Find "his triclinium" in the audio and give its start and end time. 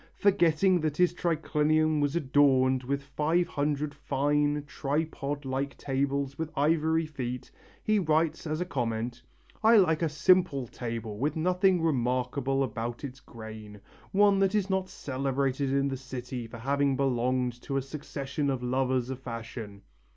0.97-2.01